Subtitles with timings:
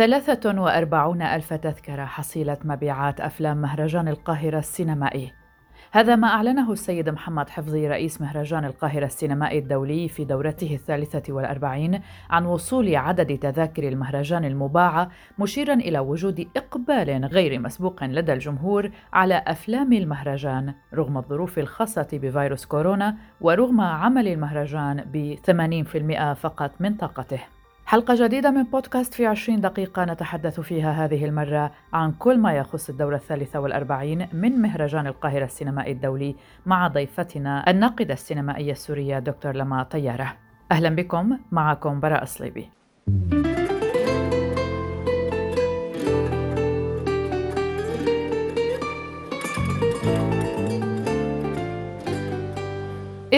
[0.00, 5.32] ثلاثة وأربعون ألف تذكرة حصيلة مبيعات أفلام مهرجان القاهرة السينمائي.
[5.92, 12.00] هذا ما أعلنه السيد محمد حفظي رئيس مهرجان القاهرة السينمائي الدولي في دورته الثالثة والأربعين
[12.30, 19.44] عن وصول عدد تذاكر المهرجان المباعة مشيرا إلى وجود إقبال غير مسبوق لدى الجمهور على
[19.46, 27.59] أفلام المهرجان رغم الظروف الخاصة بفيروس كورونا ورغم عمل المهرجان ب 80% فقط من طاقته.
[27.90, 32.88] حلقة جديدة من بودكاست في عشرين دقيقة نتحدث فيها هذه المرة عن كل ما يخص
[32.88, 36.36] الدورة الثالثة والأربعين من مهرجان القاهرة السينمائي الدولي
[36.66, 40.36] مع ضيفتنا الناقدة السينمائية السورية دكتور لما طيارة.
[40.72, 42.70] أهلا بكم معكم براء صليبي.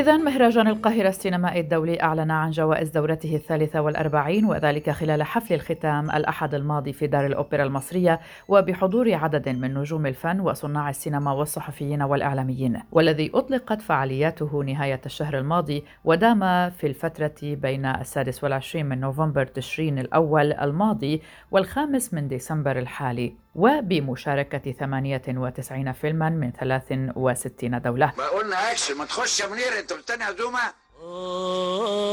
[0.03, 6.11] إذا مهرجان القاهرة السينمائي الدولي أعلن عن جوائز دورته الثالثة والأربعين وذلك خلال حفل الختام
[6.11, 12.81] الأحد الماضي في دار الأوبرا المصرية وبحضور عدد من نجوم الفن وصناع السينما والصحفيين والإعلاميين.
[12.93, 19.99] والذي أطلقت فعالياته نهاية الشهر الماضي ودام في الفترة بين السادس والعشرين من نوفمبر تشرين
[19.99, 23.35] الأول الماضي والخامس من ديسمبر الحالي.
[23.55, 28.13] وبمشاركة 98 فيلما من 63 دولة.
[28.19, 30.59] ما قلنا اكشن ما تخش يا منير أنت بتاني عزومه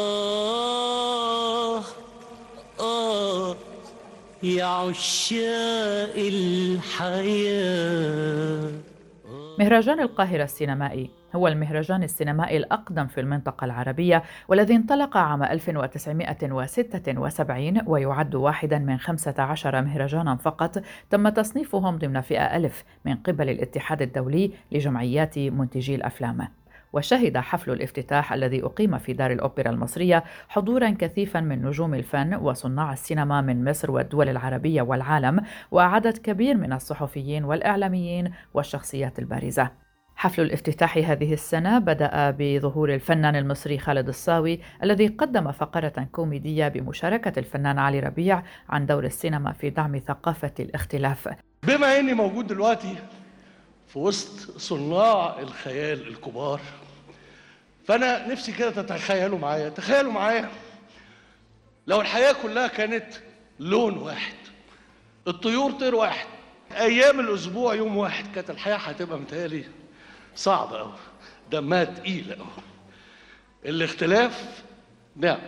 [0.09, 1.83] آه
[2.79, 3.55] آه
[4.43, 6.13] يا عشاق
[7.39, 8.71] الحياة.
[9.59, 18.35] مهرجان القاهرة السينمائي هو المهرجان السينمائي الأقدم في المنطقة العربية والذي انطلق عام 1976 ويعد
[18.35, 20.81] واحدا من 15 مهرجانا فقط.
[21.09, 26.47] تم تصنيفهم ضمن فئة ألف من قبل الاتحاد الدولي لجمعيات منتجي الأفلام.
[26.93, 32.93] وشهد حفل الافتتاح الذي أقيم في دار الأوبرا المصرية حضورا كثيفا من نجوم الفن وصناع
[32.93, 39.71] السينما من مصر والدول العربية والعالم وعدد كبير من الصحفيين والإعلاميين والشخصيات البارزة.
[40.15, 47.39] حفل الافتتاح هذه السنة بدأ بظهور الفنان المصري خالد الصاوي الذي قدم فقرة كوميدية بمشاركة
[47.39, 51.29] الفنان علي ربيع عن دور السينما في دعم ثقافة الاختلاف.
[51.67, 52.95] بما إني موجود دلوقتي
[53.93, 56.61] في وسط صناع الخيال الكبار.
[57.87, 59.69] فأنا نفسي كده تتخيلوا معايا.
[59.69, 60.49] تخيلوا معايا.
[61.87, 63.05] لو الحياة كلها كانت
[63.59, 64.33] لون واحد
[65.27, 66.27] الطيور طير واحد
[66.71, 69.63] أيام الأسبوع يوم واحد كانت الحياة هتبقى متهيألي
[70.35, 70.93] صعبة قوي
[71.51, 72.47] دمها تقيل قوي
[73.65, 74.63] الاختلاف
[75.15, 75.39] نعم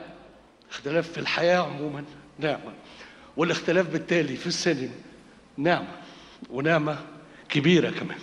[0.72, 2.03] اختلاف في الحياة عموما
[2.40, 2.74] نعمه
[3.38, 4.91] والاختلاف بالتالي في السينما
[5.57, 5.96] نعمه
[6.50, 7.00] ونعمة
[7.50, 8.19] كبيرة كمان.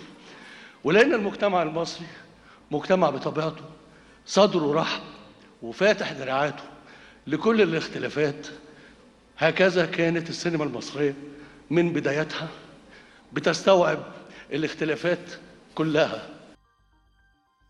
[0.83, 2.07] ولأن المجتمع المصري
[2.71, 3.63] مجتمع بطبيعته
[4.25, 5.01] صدره رحب
[5.61, 6.63] وفاتح دراعاته
[7.27, 8.47] لكل الاختلافات.
[9.37, 11.15] هكذا كانت السينما المصرية
[11.69, 12.47] من بدايتها
[13.33, 13.99] بتستوعب
[14.53, 15.19] الاختلافات
[15.75, 16.38] كلها.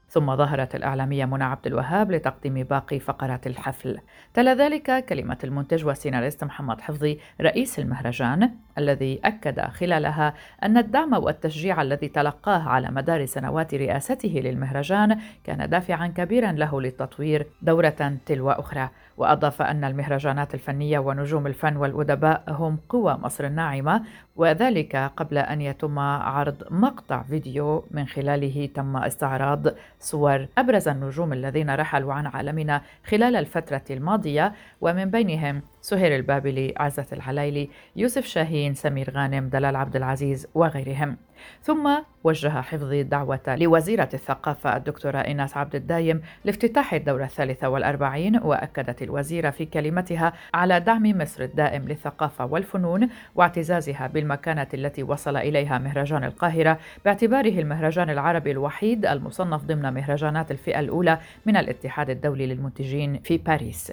[0.09, 3.99] ثم ظهرت الإعلامية منى عبد الوهاب لتقديم باقي فقرات الحفل.
[4.33, 10.33] تلا ذلك كلمة المنتج والسيناريست محمد حفظي رئيس المهرجان الذي أكد خلالها
[10.63, 17.47] أن الدعم والتشجيع الذي تلقاه على مدار سنوات رئاسته للمهرجان كان دافعا كبيرا له للتطوير
[17.61, 18.89] دورة تلو أخرى.
[19.19, 24.03] وأضاف أن المهرجانات الفنية ونجوم الفن والأدباء هم قوى مصر الناعمة
[24.35, 29.67] وذلك قبل أن يتم عرض مقطع فيديو من خلاله تم استعراض
[29.99, 37.07] صور أبرز النجوم الذين رحلوا عن عالمنا خلال الفترة الماضية ومن بينهم سهير البابلي، عزة
[37.13, 41.17] العلايلي، يوسف شاهين، سمير غانم، دلال عبد العزيز وغيرهم.
[41.63, 41.89] ثم
[42.23, 49.49] وجه حفظي الدعوة لوزيرة الثقافة الدكتورة إيناس عبد الدايم لافتتاح الدورة الثالثة والأربعين وأكدت الوزيرة
[49.49, 56.79] في كلمتها على دعم مصر الدائم للثقافة والفنون واعتزازها بالمكانة التي وصل إليها مهرجان القاهرة
[57.05, 63.91] باعتباره المهرجان العربي الوحيد المصنف ضمن مهرجانات الفئة الأولى من الاتحاد الدولي للمنتجين في باريس.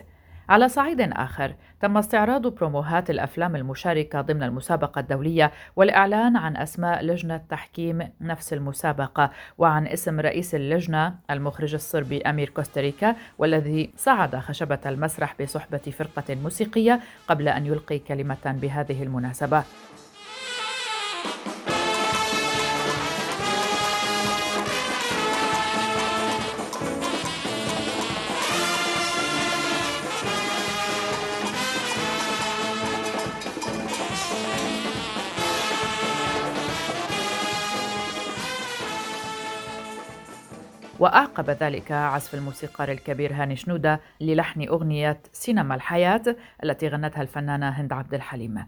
[0.48, 7.36] على صعيد آخر تم استعراض بروموهات الأفلام المشاركة ضمن المسابقة الدولية والإعلان عن أسماء لجنة
[7.36, 15.34] تحكيم نفس المسابقة وعن اسم رئيس اللجنة المخرج الصربي أمير كوستاريكا والذي صعد خشبة المسرح
[15.42, 19.64] بصحبة فرقة موسيقية قبل أن يلقي كلمة بهذه المناسبة.
[40.98, 47.92] وأعقب ذلك عزف الموسيقار الكبير هاني شنودة للحن أغنية سينما الحياة التي غنتها الفنانة هند
[47.92, 48.66] عبد الحليم.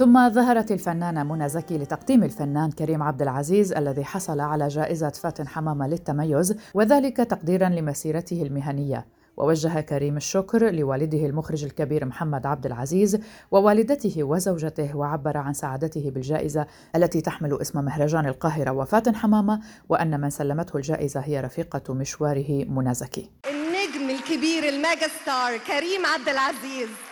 [0.00, 5.48] ثم ظهرت الفنانة منى زكي لتقديم الفنان كريم عبد العزيز الذي حصل على جائزة فاتن
[5.48, 9.06] حمامة للتميز وذلك تقديرا لمسيرته المهنية.
[9.36, 13.20] ووجه كريم الشكر لوالده المخرج الكبير محمد عبد العزيز
[13.50, 20.30] ووالدته وزوجته وعبر عن سعادته بالجائزة التي تحمل اسم مهرجان القاهرة وفاتن حمامة وأن من
[20.30, 23.30] سلمته الجائزة هي رفيقة مشواره منى زكي.
[23.50, 27.09] النجم الكبير ال mega star كريم عبد العزيز.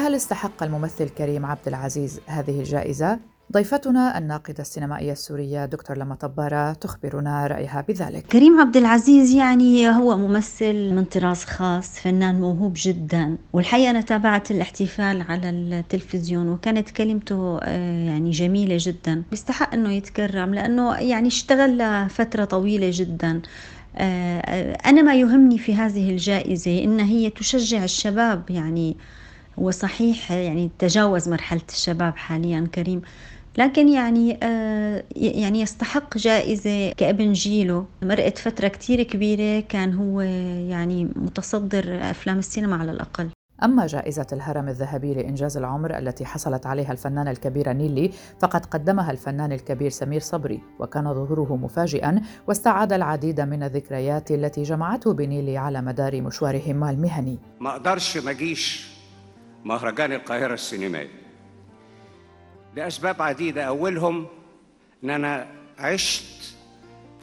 [0.00, 3.18] هل استحق الممثل كريم عبد العزيز هذه الجائزة؟
[3.52, 8.26] ضيفتنا الناقدة السينمائية السورية دكتور لما طبارة تخبرنا رأيها بذلك.
[8.26, 13.36] كريم عبد العزيز يعني هو ممثل من طراز خاص فنان موهوب جدا.
[13.52, 19.22] والحقيقة أنا تابعت الاحتفال على التلفزيون وكانت كلمته آه، يعني جميلة جدا.
[19.30, 23.40] بيستحق أنه يتكرم لأنه يعني اشتغل لفترة طويلة جدا.
[23.96, 28.96] آه، أنا ما يهمني في هذه الجائزة إن هي تشجع الشباب يعني
[29.58, 33.02] هو صحيح يعني تجاوز مرحلة الشباب حاليا كريم.
[33.58, 40.20] لكن يعني آه يعني يستحق جائزة كابن جيله مرقت فترة كتير كبيرة كان هو
[40.70, 43.28] يعني متصدر أفلام السينما على الأقل.
[43.64, 49.52] أما جائزة الهرم الذهبي لإنجاز العمر التي حصلت عليها الفنانة الكبيرة نيلي فقد قدمها الفنان
[49.52, 56.22] الكبير سمير صبري وكان ظهوره مفاجئا واستعاد العديد من الذكريات التي جمعته بنيلي على مدار
[56.22, 57.38] مشوارهما المهني.
[57.60, 58.97] ما أقدرش ما أجيش.
[59.64, 61.10] مهرجان القاهرة السينمائي
[62.76, 63.64] لأسباب عديدة.
[63.64, 64.26] أولهم
[65.04, 66.54] إن أنا عشت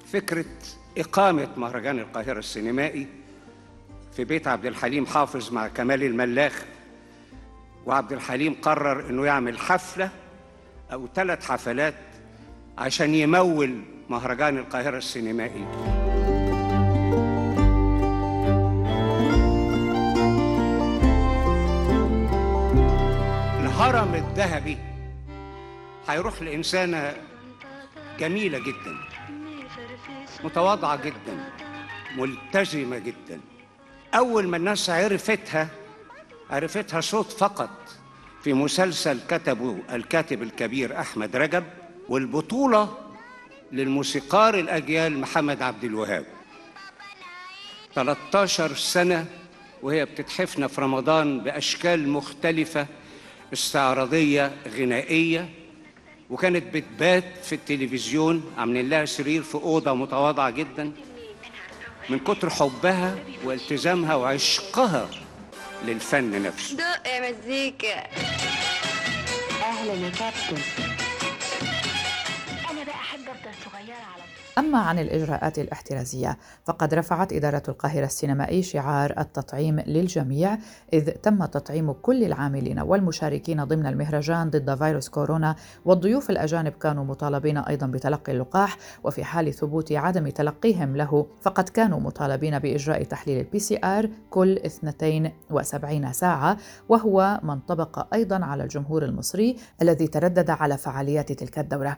[0.08, 0.46] فكرة
[0.98, 3.08] إقامة مهرجان القاهرة السينمائي
[4.14, 6.66] في بيت عبد الحليم حافظ مع كمال الملاخ.
[7.86, 10.10] وعبد الحليم قرر إنه يعمل حفلة
[10.94, 11.96] أو ثلاث حفلات
[12.78, 15.66] عشان يمول مهرجان القاهرة السينمائي
[23.96, 24.78] الهرم الذهبي.
[26.08, 27.14] هيروح لإنسانة
[28.20, 28.98] جميلة جدا
[30.44, 31.50] متواضعة جدا
[32.18, 33.40] ملتزمة جدا.
[34.16, 35.68] أول ما الناس عرفتها
[36.50, 37.70] عرفتها صوت فقط
[38.44, 41.64] في مسلسل كتبه الكاتب الكبير أحمد رجب
[42.10, 42.98] والبطولة
[43.72, 46.26] للموسيقار الأجيال محمد عبد الوهاب.
[47.94, 49.26] 13 سنة
[49.82, 52.88] وهي بتتحفنا في رمضان بأشكال مختلفة
[53.54, 55.50] استعراضية غنائية
[56.30, 58.54] وكانت بتبات في التلفزيون.
[58.58, 60.92] عاملين لها سرير في أوضة متواضعة جدا.
[62.10, 65.10] من كتر حبها والتزامها وعشقها
[65.86, 66.78] للفن نفسه.
[66.78, 68.04] دق يا مزيكا.
[69.64, 70.85] أهلا يا كابتن.
[74.58, 80.58] أما عن الإجراءات الاحترازية فقد رفعت إدارة القاهرة السينمائي شعار التطعيم للجميع
[80.94, 85.56] إذ تم تطعيم كل العاملين والمشاركين ضمن المهرجان ضد فيروس كورونا
[85.86, 92.00] والضيوف الأجانب كانوا مطالبين أيضا بتلقي اللقاح وفي حال ثبوت عدم تلقيهم له فقد كانوا
[92.00, 96.58] مطالبين بإجراء تحليل ال PCR كل 72 ساعة
[96.90, 101.98] وهو ما انطبق أيضا على الجمهور المصري الذي تردد على فعاليات تلك الدورة.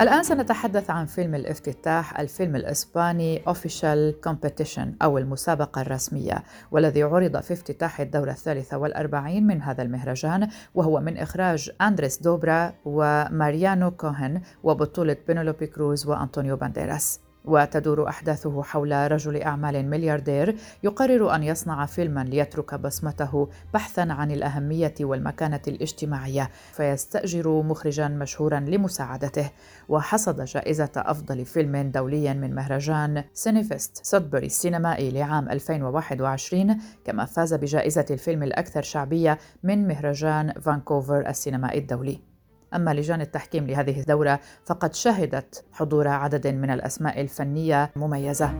[0.00, 7.52] الآن سنتحدث عن فيلم الافتتاح الفيلم الإسباني Official Competition أو المسابقة الرسمية والذي عرض في
[7.52, 15.16] افتتاح الدورة الثالثة والأربعين من هذا المهرجان وهو من إخراج أندريس دوبرا وماريانو كوهن وبطولة
[15.28, 17.20] بينولوبي كروز وأنطونيو بانديراس.
[17.46, 24.94] وتدور أحداثه حول رجل أعمال ملياردير يقرر أن يصنع فيلما ليترك بصمته بحثا عن الأهمية
[25.00, 29.50] والمكانة الاجتماعية فيستأجر مخرجا مشهورا لمساعدته.
[29.88, 38.06] وحصد جائزة أفضل فيلم دولي من مهرجان سينيفست سودبري السينمائي لعام 2021 كما فاز بجائزة
[38.10, 42.35] الفيلم الأكثر شعبية من مهرجان فانكوفر السينمائي الدولي.
[42.74, 48.54] أما لجان التحكيم لهذه الدورة فقد شهدت حضور عدد من الأسماء الفنية المميزة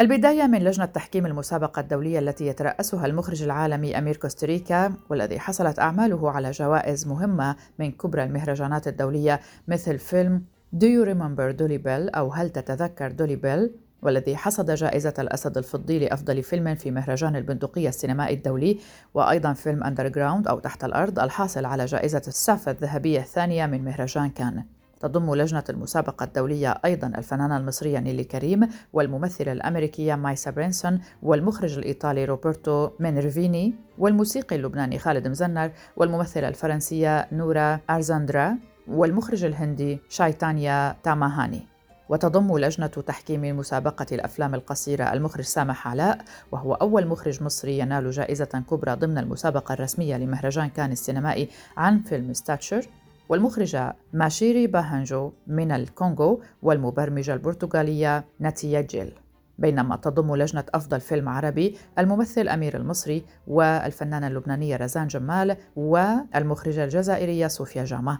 [0.00, 6.30] البداية من لجنة تحكيم المسابقة الدولية التي يترأسها المخرج العالمي أمير كوستاريكا والذي حصلت أعماله
[6.30, 10.42] على جوائز مهمة من كبرى المهرجانات الدولية مثل فيلم
[10.74, 13.70] Do You Remember Dolly Bell أو هل تتذكر دولي بيل
[14.02, 18.78] والذي حصد جائزة الأسد الفضي لأفضل فيلم في مهرجان البندقية السينمائي الدولي
[19.14, 24.64] وأيضا فيلم Underground أو تحت الأرض الحاصل على جائزة السعفة الذهبية الثانية من مهرجان كان.
[25.00, 32.24] تضم لجنة المسابقة الدولية أيضا الفنانة المصرية نيللي كريم والممثلة الأمريكية مايسا برينسون والمخرج الإيطالي
[32.24, 41.75] روبرتو مينرفيني والموسيقي اللبناني خالد مزنر والممثلة الفرنسية نورا أرنيزدر والمخرج الهندي شايتانيا تامهاني.
[42.08, 46.18] وتضم لجنة تحكيم مسابقة الأفلام القصيرة المخرج سامح علاء
[46.52, 52.32] وهو أول مخرج مصري ينال جائزة كبرى ضمن المسابقة الرسمية لمهرجان كان السينمائي عن فيلم
[52.32, 52.86] ستاشر.
[53.28, 59.12] والمخرجة ماشيري باهانجو من الكونغو والمبرمجة البرتغالية ناتيا جيل.
[59.58, 67.46] بينما تضم لجنة أفضل فيلم عربي الممثل أمير المصري والفنانة اللبنانية رزان جمال والمخرجة الجزائرية
[67.46, 68.18] صوفيا جامة.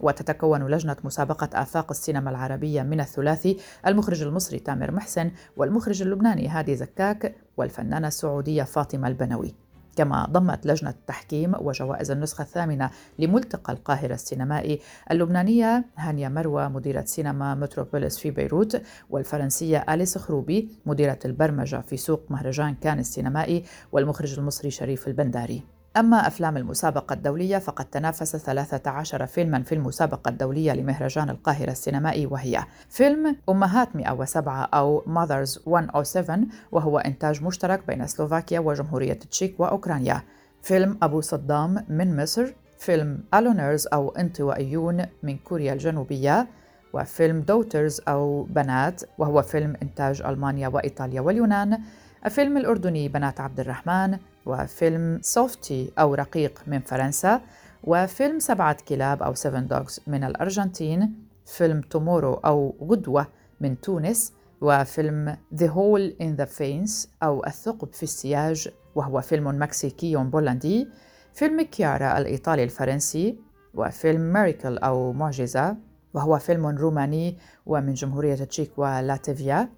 [0.00, 6.76] وتتكون لجنة مسابقة آفاق السينما العربية من الثلاثي المخرج المصري تامر محسن والمخرج اللبناني هادي
[6.76, 9.54] زكاك والفنانة السعودية فاطمة البنوي.
[9.96, 17.54] كما ضمت لجنة التحكيم وجوائز النسخة الثامنة لملتقى القاهرة السينمائي اللبنانية هانيا مروى مديرة سينما
[17.54, 24.70] متروبوليس في بيروت والفرنسية آليس خروبي مديرة البرمجة في سوق مهرجان كان السينمائي والمخرج المصري
[24.70, 25.77] شريف البنداري.
[25.96, 32.64] أما أفلام المسابقة الدولية فقد تنافس 13 فيلما في المسابقة الدولية لمهرجان القاهرة السينمائي وهي
[32.88, 36.38] فيلم أمهات 107 أو Mothers 107
[36.72, 40.22] وهو إنتاج مشترك بين سلوفاكيا وجمهورية تشيك وأوكرانيا.
[40.62, 46.48] فيلم أبو صدام من مصر فيلم Aloners أو انطوائيون من كوريا الجنوبية
[46.92, 51.78] وفيلم Daughters أو بنات وهو فيلم إنتاج ألمانيا وإيطاليا واليونان.
[52.26, 54.18] الفيلم الأردني بنات عبد الرحمن
[54.48, 57.40] وفيلم Softie أو رقيق من فرنسا
[57.84, 61.14] وفيلم سبعة كلاب أو Seven Dogs من الأرجنتين
[61.46, 63.26] فيلم Tomorrow أو غدوة
[63.60, 70.16] من تونس وفيلم The Hole in the Fence أو الثقب في السياج وهو فيلم مكسيكي
[70.16, 70.88] بولندي
[71.34, 73.38] فيلم كيارا الإيطالي الفرنسي
[73.74, 75.76] وفيلم Miracle أو معجزة
[76.14, 79.68] وهو فيلم روماني ومن جمهورية تشيك ولاتفيا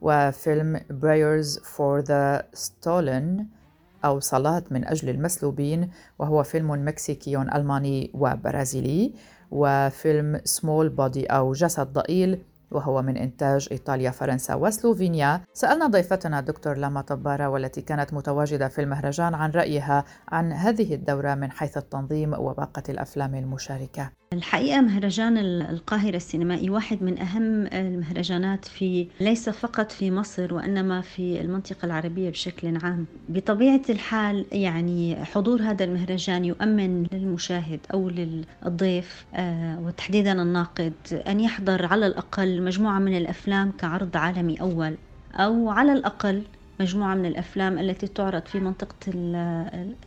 [0.00, 3.57] وفيلم Prayers for the Stolen
[4.04, 9.12] أو صلاة من أجل المسلوبين وهو فيلم مكسيكي ألماني وبرازيلي
[9.50, 12.38] وفيلم سمول بودي أو جسد ضئيل
[12.70, 15.40] وهو من إنتاج إيطاليا فرنسا وسلوفينيا.
[15.52, 21.34] سألنا ضيفتنا دكتور لاما طبارة والتي كانت متواجدة في المهرجان عن رأيها عن هذه الدورة
[21.34, 24.17] من حيث التنظيم وباقة الأفلام المشاركة.
[24.32, 31.40] الحقيقة مهرجان القاهرة السينمائي واحد من أهم المهرجانات في ليس فقط في مصر وإنما في
[31.40, 33.06] المنطقة العربية بشكل عام.
[33.28, 40.92] بطبيعة الحال يعني حضور هذا المهرجان يؤمن للمشاهد أو للضيف آه، وتحديدا الناقد
[41.28, 44.96] أن يحضر على الأقل مجموعة من الأفلام كعرض عالمي أول
[45.34, 46.42] أو على الأقل
[46.80, 48.96] مجموعة من الأفلام التي تعرض في منطقة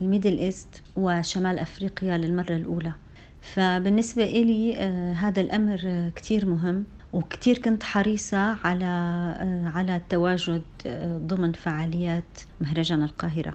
[0.02, 2.94] ال Middle East وشمال أفريقيا للمرة الأولى.
[3.42, 11.18] فبالنسبة إلي آه، هذا الأمر كتير مهم وكتير كنت حريصة على آه، على التواجد آه،
[11.18, 13.54] ضمن فعاليات مهرجان القاهرة.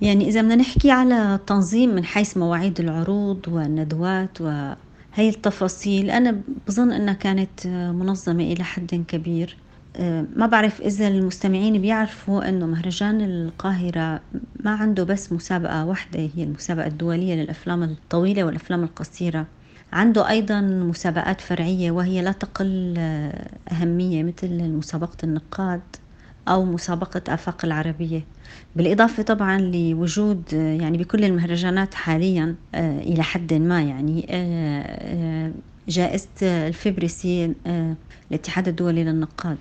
[0.00, 6.92] يعني إذا بدنا نحكي على التنظيم من حيث مواعيد العروض والندوات وهي التفاصيل أنا بظن
[6.92, 9.56] أنها كانت منظمة إلى حد كبير.
[10.36, 14.20] ما بعرف إذا المستمعين بيعرفوا أنه مهرجان القاهرة
[14.60, 19.46] ما عنده بس مسابقة واحدة هي المسابقة الدولية للأفلام الطويلة والأفلام القصيرة.
[19.92, 22.94] عنده أيضا مسابقات فرعية وهي لا تقل
[23.72, 25.80] أهمية مثل مسابقة النقاد
[26.48, 28.24] أو مسابقة آفاق العربية.
[28.76, 35.52] بالإضافة طبعا لوجود يعني بكل المهرجانات حاليا آه، إلى حد ما يعني آه، آه،
[35.88, 37.54] جائزة الفبرسي
[38.30, 39.58] الاتحاد الدولي للنقاد.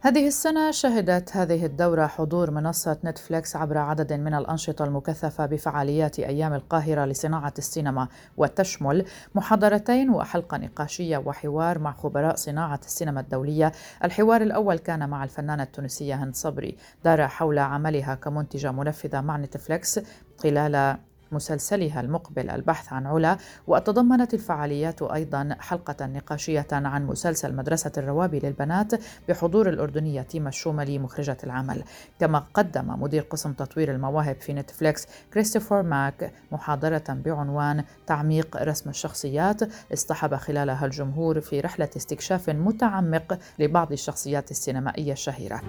[0.00, 6.54] هذه السنة شهدت هذه الدورة حضور منصة نتفليكس عبر عدد من الأنشطة المكثفة بفعاليات أيام
[6.54, 13.72] القاهرة لصناعة السينما وتشمل محاضرتين وحلقة نقاشية وحوار مع خبراء صناعة السينما الدولية.
[14.04, 16.76] الحوار الأول كان مع الفنانة التونسية هند صبري.
[17.04, 20.00] دار حول عملها كمنتجة منفذة مع نتفليكس
[20.38, 20.98] خلال
[21.32, 28.92] مسلسلها المقبل البحث عن علا وتضمنت الفعاليات أيضا حلقة نقاشية عن مسلسل مدرسة الروابي للبنات
[29.28, 31.84] بحضور الأردنية تيما الشوملي مخرجة العمل.
[32.20, 39.60] كما قدم مدير قسم تطوير المواهب في نتفليكس كريستوفر ماك محاضرة بعنوان تعميق رسم الشخصيات
[39.92, 45.62] اصطحب خلالها الجمهور في رحلة استكشاف متعمق لبعض الشخصيات السينمائية الشهيرة.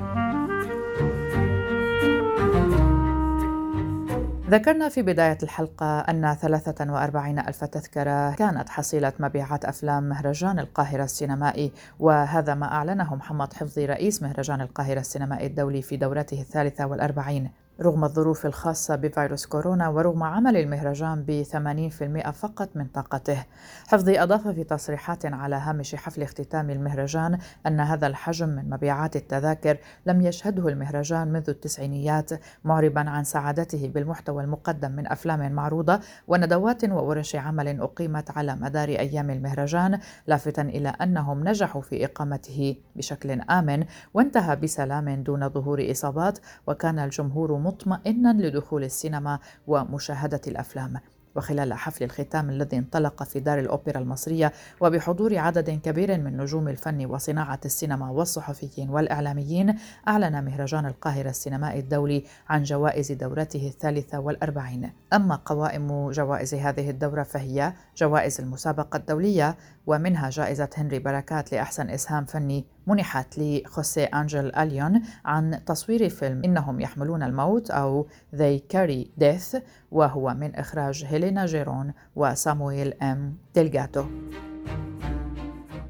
[4.50, 11.72] ذكرنا في بداية الحلقة أن 43 ألف تذكرة كانت حصيلة مبيعات أفلام مهرجان القاهرة السينمائي
[12.00, 17.51] وهذا ما أعلنه محمد حفظي رئيس مهرجان القاهرة السينمائي الدولي في دورته الثالثة والأربعين.
[17.81, 23.45] رغم الظروف الخاصة بفيروس كورونا ورغم عمل المهرجان ب 80% فقط من طاقته.
[23.88, 29.77] حفظي أضاف في تصريحات على هامش حفل اختتام المهرجان أن هذا الحجم من مبيعات التذاكر
[30.05, 32.29] لم يشهده المهرجان منذ التسعينيات
[32.63, 39.29] معربا عن سعادته بالمحتوى المقدم من أفلام معروضة وندوات وورش عمل أقيمت على مدار أيام
[39.29, 47.00] المهرجان لافتا إلى أنهم نجحوا في إقامته بشكل آمن وانتهى بسلام دون ظهور إصابات وكان
[47.00, 51.00] الجمهور مطمئنا لدخول السينما ومشاهدة الأفلام.
[51.36, 57.06] وخلال حفل الختام الذي انطلق في دار الأوبرا المصرية وبحضور عدد كبير من نجوم الفن
[57.06, 59.76] وصناعة السينما والصحفيين والإعلاميين
[60.08, 64.92] أعلن مهرجان القاهرة السينمائي الدولي عن جوائز دورته الثالثة والأربعين.
[65.14, 69.58] أما قوائم جوائز هذه الدورة فهي جوائز المسابقة الدولية
[69.88, 76.79] ومنها جائزة هنري بركات لأحسن إسهام فني منحت لخوسيه أنجل أليون عن تصوير فيلم إنهم
[76.79, 84.05] يحملون الموت أو They Carry Death وهو من إخراج هيلينا جيرون وسامويل أم ديلغاتو.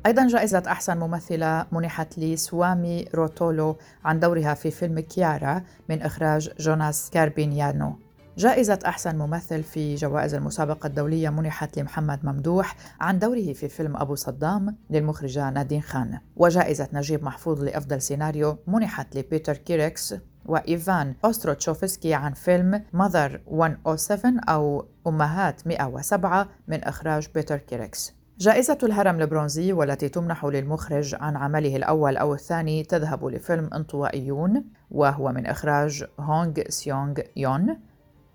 [0.05, 7.09] أيضا جائزة أحسن ممثلة منحت لسوامي روتولو عن دورها في فيلم كيارا من إخراج جوناس
[7.09, 8.08] كاربينيانو.
[8.39, 14.15] جائزة أحسن ممثل في جوائز المسابقة الدولية منحت لمحمد ممدوح عن دوره في فيلم أبو
[14.15, 16.19] صدام للمخرجة نادين خان.
[16.35, 20.15] وجائزة نجيب محفوظ لأفضل سيناريو منحت لبيتر كيريكس
[20.45, 29.21] وإيفان أوستروتشوفسكي عن فيلم Mothers 107 أو أمهات 107 من إخراج بيتر كيريكس جائزة الهرم
[29.21, 36.05] البرونزي والتي تمنح للمخرج عن عمله الأول أو الثاني تذهب لفيلم انطوائيون وهو من إخراج
[36.19, 37.88] هونغ سيونغ يون.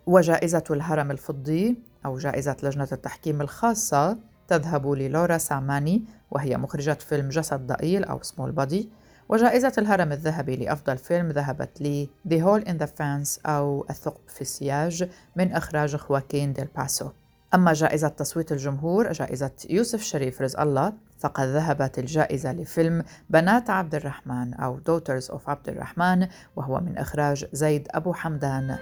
[0.06, 4.18] وجائزة الهرم الفضي أو جائزة لجنة التحكيم الخاصة
[4.48, 8.90] تذهب للورا ساماني وهي مخرجة فيلم جسد ضئيل أو Small Body
[9.28, 14.40] وجائزة الهرم الذهبي لأفضل فيلم ذهبت ل The Hole in the Fence أو الثقب في
[14.40, 17.10] السياج من إخراج خواكين ديل باسو.
[17.54, 23.94] أما جائزة تصويت الجمهور جائزة يوسف شريف رزق الله فقد ذهبت الجائزة لفيلم بنات عبد
[23.94, 28.78] الرحمن أو Daughters of عبد الرحمن وهو من إخراج زيد أبو حمدان.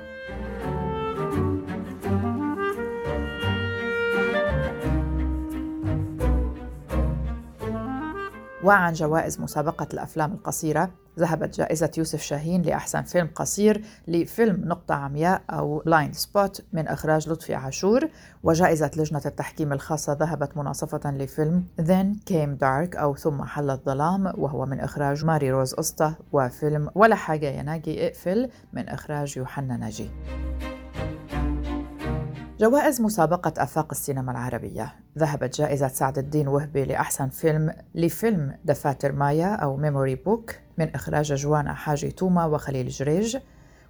[8.64, 15.42] وعن جوائز مسابقة الأفلام القصيرة ذهبت جائزة يوسف شاهين لأحسن فيلم قصير لفيلم نقطة عمياء
[15.50, 18.08] أو Blind Spot من إخراج لطفي عاشور
[18.42, 24.66] وجائزة لجنة التحكيم الخاصة ذهبت مناصفة لفيلم Then Came Dark أو ثم حل الظلام وهو
[24.66, 30.10] من إخراج ماري روز أسطى وفيلم ولا حاجة يا ناجي اقفل من إخراج يوحنا ناجي.
[32.62, 34.94] جوائز مسابقة آفاق السينما العربية.
[35.18, 41.34] ذهبت جائزة سعد الدين وهبي لأحسن فيلم لفيلم دفاتر مايا أو Memory Box من إخراج
[41.34, 43.36] جوانا حاجي توما وخليل جريج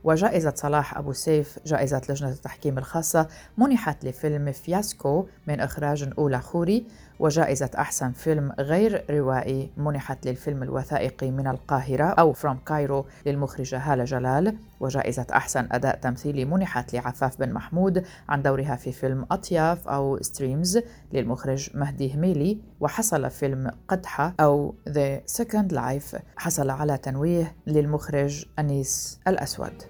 [0.05, 6.87] وجائزة صلاح أبو سيف جائزة لجنة التحكيم الخاصة منحت لفيلم Fiasco من إخراج نيقولا خوري
[7.23, 14.05] وجائزة أحسن فيلم غير روائي منحت للفيلم الوثائقي من القاهرة أو From Cairo للمخرجة هالة
[14.05, 14.57] جلال.
[14.81, 20.79] وجائزة أحسن أداء تمثيلي منحت لعفاف بن محمود عن دورها في فيلم أطياف أو Streams
[21.13, 22.59] للمخرج مهدي هميلي.
[22.81, 29.83] وحصل فيلم قدحة أو The Second Life حصل على تنويه للمخرج أنيس الأسود.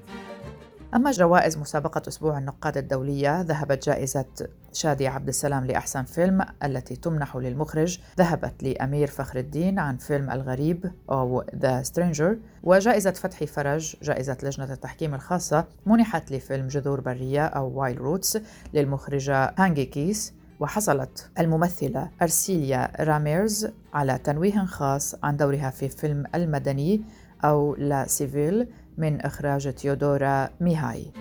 [0.94, 4.24] أما جوائز مسابقة أسبوع النقاد الدولية ذهبت جائزة
[4.72, 10.92] شادي عبد السلام لأحسن فيلم التي تمنح للمخرج ذهبت لأمير فخر الدين عن فيلم الغريب
[11.10, 17.80] أو The Stranger وجائزة فتحي فرج جائزة لجنة التحكيم الخاصة منحت لفيلم جذور برية أو
[17.80, 18.38] Wild Roots
[18.74, 27.02] للمخرجة هاجني كيس وحصلت الممثلة أرسيليا راميرز على تنويه خاص عن دورها في فيلم المدني
[27.44, 31.12] أو La Civil من إخراج تيودورا ميهاي.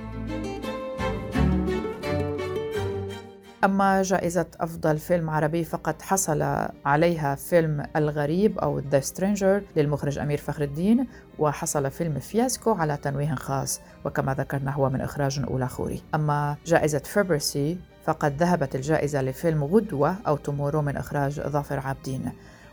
[3.63, 6.41] أما جائزة أفضل فيلم عربي فقد حصل
[6.85, 11.07] عليها فيلم الغريب أو The Stranger للمخرج أمير فخر الدين
[11.39, 16.01] وحصل فيلم Fiasco على تنويه خاص وكما ذكرنا هو من إخراج نيقولا خوري.
[16.15, 22.31] أما جائزة فبرسي فقد ذهبت الجائزة لفيلم غدوة أو تومورو من إخراج ظافر عابدين.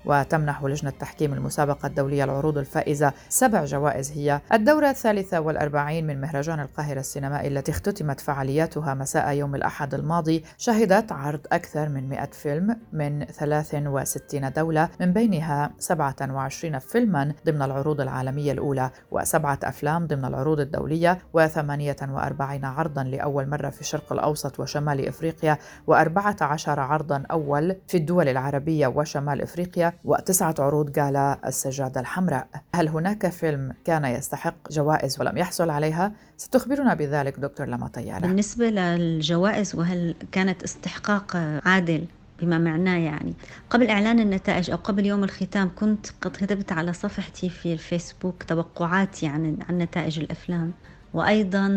[0.09, 6.61] وتمنح لجنة تحكيم المسابقة الدولية العروض الفائزة سبع جوائز هي الدورة الثالثة والأربعين من مهرجان
[6.61, 10.45] القاهرة السينمائي التي اختتمت فعالياتها مساء يوم الأحد الماضي.
[10.59, 18.01] شهدت عرض أكثر من 100 فيلم من 63 دولة من بينها 27 فيلما ضمن العروض
[18.01, 25.09] العالمية الأولى وسبعة أفلام ضمن العروض الدولية و48 عرضا لأول مرة في الشرق الأوسط وشمال
[25.09, 25.59] إفريقيا
[25.91, 29.93] و14 عرضا أول في الدول العربية وشمال إفريقيا.
[30.05, 32.47] وتسعة عروض جالا السجادة الحمراء.
[32.75, 38.21] هل هناك فيلم كان يستحق جوائز ولم يحصل عليها؟ ستخبرنا بذلك دكتور لما طيارة.
[38.21, 42.05] بالنسبة للجوائز وهل كانت استحقاق عادل
[42.41, 43.35] بما معناه يعني؟
[43.71, 49.27] قبل إعلان النتائج أو قبل يوم الختام كنت قد كتبت على صفحتي في الفيسبوك توقعاتي
[49.27, 50.73] عن عن نتائج الأفلام.
[51.15, 51.69] وأيضا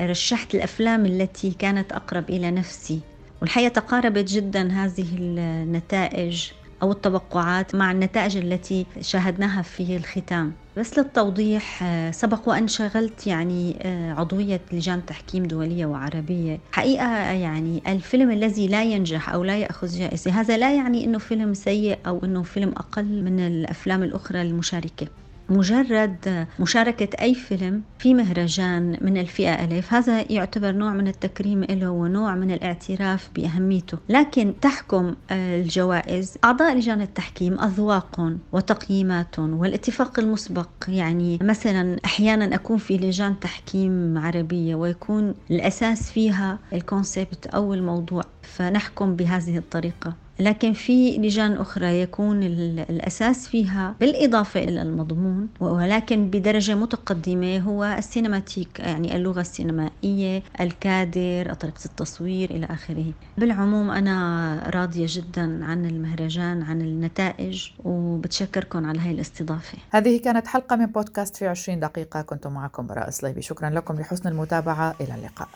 [0.00, 3.00] رشحت الأفلام التي كانت أقرب إلى نفسي.
[3.40, 6.50] والحقيقة تقاربت جدا هذه النتائج.
[6.82, 10.52] أو التوقعات مع النتائج التي شاهدناها في الختام.
[10.76, 16.58] بس للتوضيح آه، سبق وأن شغلت يعني آه، عضوية لجان تحكيم دولية وعربية.
[16.72, 21.54] حقيقة يعني الفيلم الذي لا ينجح أو لا يأخذ جائزة هذا لا يعني أنه فيلم
[21.54, 25.06] سيء أو أنه فيلم أقل من الأفلام الأخرى المشاركة.
[25.50, 31.90] مجرد مشاركة أي فيلم في مهرجان من الفئة ألف هذا يعتبر نوع من التكريم له
[31.90, 33.98] ونوع من الاعتراف بأهميته.
[34.08, 40.68] لكن تحكم الجوائز أعضاء لجان التحكيم أذواق وتقييمات والاتفاق المسبق.
[40.88, 48.22] يعني مثلا أحيانا أكون في لجان تحكيم عربية ويكون الأساس فيها ال concept أو الموضوع
[48.42, 50.27] فنحكم بهذه الطريقة.
[50.40, 57.93] لكن في لجان أخرى يكون الأساس فيها بالإضافة إلى المضمون ولكن بدرجة متقدمة هو ال
[57.93, 63.12] cinematic يعني اللغة السينمائية الكادر طريقة التصوير إلى آخره.
[63.38, 69.78] بالعموم أنا راضية جدا عن المهرجان عن النتائج وبتشكركم على هاي الاستضافة.
[69.90, 72.22] هذه كانت حلقة من بودكاست في 20 دقيقة.
[72.22, 73.42] كنت معكم براء صليبي.
[73.42, 74.00] شكرا لكم.
[74.00, 75.48] لحسن المتابعة إلى اللقاء.